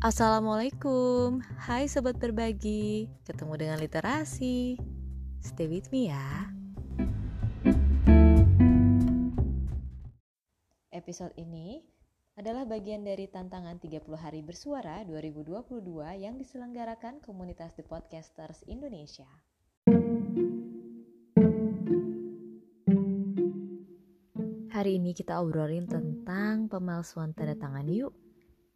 [0.00, 4.80] Assalamualaikum, hai sobat berbagi, ketemu dengan literasi.
[5.44, 6.48] Stay with me ya.
[10.88, 11.84] Episode ini
[12.32, 15.84] adalah bagian dari tantangan 30 hari bersuara 2022
[16.16, 19.28] yang diselenggarakan komunitas The Podcasters Indonesia.
[24.72, 28.29] Hari ini kita obrolin tentang pemalsuan tanda tangan yuk.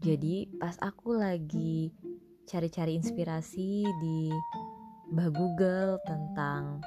[0.00, 1.88] Jadi pas aku lagi
[2.44, 4.28] cari-cari inspirasi di
[5.08, 6.84] Mbah Google tentang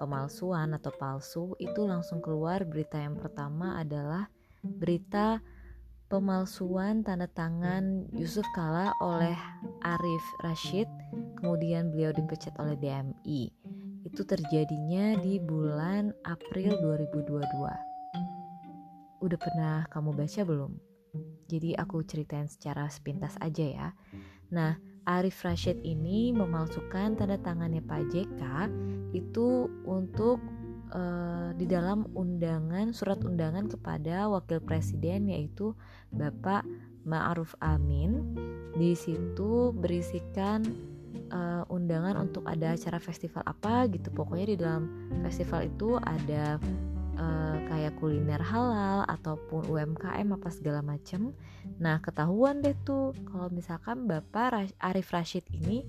[0.00, 4.32] pemalsuan atau palsu, itu langsung keluar berita yang pertama adalah
[4.64, 5.44] berita
[6.08, 9.36] pemalsuan tanda tangan Yusuf Kala oleh
[9.84, 10.88] Arif Rashid,
[11.42, 13.52] kemudian beliau dipecat oleh DMI.
[14.06, 17.96] Itu terjadinya di bulan April 2022
[19.16, 20.95] udah pernah kamu baca belum?
[21.46, 23.88] Jadi aku ceritain secara sepintas aja ya.
[24.50, 28.42] Nah, Arif Rashid ini memalsukan tanda tangannya Pak JK
[29.14, 30.42] itu untuk
[30.90, 35.78] uh, di dalam undangan surat undangan kepada wakil presiden yaitu
[36.10, 36.66] Bapak
[37.06, 38.34] Ma'ruf Amin.
[38.74, 40.66] Di situ berisikan
[41.30, 44.10] uh, undangan untuk ada acara festival apa gitu.
[44.10, 44.82] Pokoknya di dalam
[45.22, 46.58] festival itu ada
[47.16, 51.32] uh, kayak kuliner halal ataupun UMKM apa segala macem.
[51.82, 55.82] Nah ketahuan deh tuh kalau misalkan Bapak Arif Rashid ini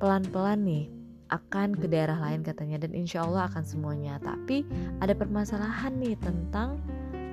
[0.00, 0.86] pelan-pelan nih
[1.28, 4.16] akan ke daerah lain katanya dan insya Allah akan semuanya.
[4.22, 4.62] Tapi
[5.02, 6.78] ada permasalahan nih tentang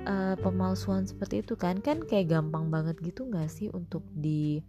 [0.08, 4.62] uh, pemalsuan seperti itu kan kan kayak gampang banget gitu nggak sih untuk di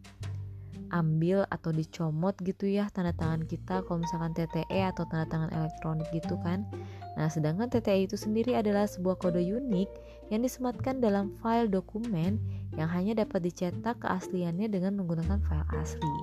[0.93, 6.05] diambil atau dicomot gitu ya tanda tangan kita kalau misalkan TTE atau tanda tangan elektronik
[6.13, 6.69] gitu kan.
[7.17, 9.89] Nah, sedangkan TTE itu sendiri adalah sebuah kode unik
[10.29, 12.37] yang disematkan dalam file dokumen
[12.77, 16.13] yang hanya dapat dicetak keasliannya dengan menggunakan file asli.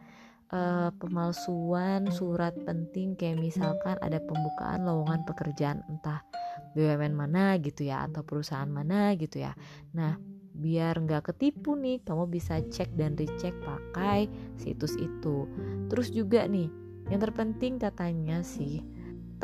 [0.51, 6.21] uh, pemalsuan surat penting kayak misalkan ada pembukaan lowongan pekerjaan entah
[6.75, 9.55] BUMN mana gitu ya atau perusahaan mana gitu ya.
[9.95, 10.19] Nah,
[10.55, 14.27] biar nggak ketipu nih, kamu bisa cek dan recheck pakai
[14.59, 15.47] situs itu.
[15.91, 16.67] Terus juga nih,
[17.11, 18.83] yang terpenting katanya sih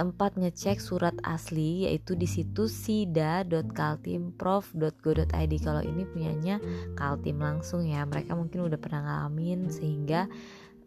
[0.01, 6.57] tempat ngecek surat asli yaitu di situs sida.kaltimprof.go.id kalau ini punyanya
[6.98, 8.01] Kaltim langsung ya.
[8.09, 10.25] Mereka mungkin udah pernah ngalamin sehingga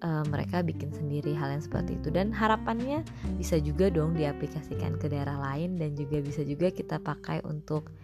[0.02, 2.11] uh, mereka bikin sendiri hal yang seperti itu.
[2.11, 3.06] Dan harapannya
[3.38, 7.94] bisa juga dong diaplikasikan ke daerah lain dan juga bisa juga kita pakai untuk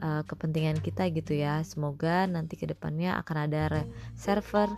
[0.00, 1.60] uh, kepentingan kita gitu ya.
[1.60, 3.84] Semoga nanti ke depannya akan ada
[4.16, 4.72] server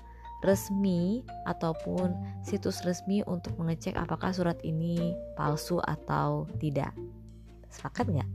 [0.44, 2.12] resmi ataupun
[2.44, 6.92] situs resmi untuk mengecek apakah surat ini palsu atau tidak.
[7.72, 8.30] Sepakat nggak?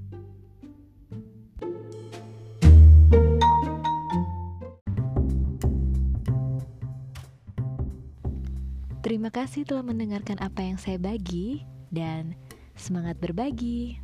[9.01, 11.62] Terima kasih telah mendengarkan apa yang saya bagi
[11.94, 12.33] dan
[12.74, 14.00] semangat berbagi.